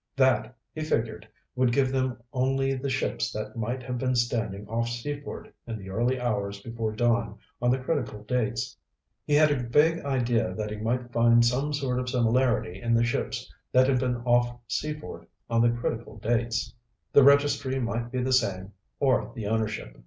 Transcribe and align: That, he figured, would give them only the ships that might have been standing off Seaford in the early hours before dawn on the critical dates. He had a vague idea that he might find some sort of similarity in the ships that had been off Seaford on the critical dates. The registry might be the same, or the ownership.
That, 0.15 0.57
he 0.73 0.81
figured, 0.83 1.27
would 1.55 1.71
give 1.71 1.91
them 1.91 2.17
only 2.33 2.73
the 2.73 2.89
ships 2.89 3.31
that 3.33 3.55
might 3.55 3.83
have 3.83 3.99
been 3.99 4.15
standing 4.15 4.67
off 4.67 4.89
Seaford 4.89 5.53
in 5.67 5.77
the 5.77 5.91
early 5.91 6.19
hours 6.19 6.59
before 6.59 6.91
dawn 6.93 7.37
on 7.61 7.69
the 7.69 7.77
critical 7.77 8.23
dates. 8.23 8.75
He 9.25 9.35
had 9.35 9.51
a 9.51 9.61
vague 9.69 9.99
idea 10.03 10.55
that 10.55 10.71
he 10.71 10.77
might 10.77 11.11
find 11.13 11.45
some 11.45 11.71
sort 11.71 11.99
of 11.99 12.09
similarity 12.09 12.81
in 12.81 12.95
the 12.95 13.03
ships 13.03 13.53
that 13.71 13.87
had 13.87 13.99
been 13.99 14.15
off 14.25 14.57
Seaford 14.67 15.27
on 15.51 15.61
the 15.61 15.69
critical 15.69 16.17
dates. 16.17 16.73
The 17.13 17.23
registry 17.23 17.79
might 17.79 18.11
be 18.11 18.23
the 18.23 18.33
same, 18.33 18.71
or 18.99 19.31
the 19.35 19.45
ownership. 19.45 19.95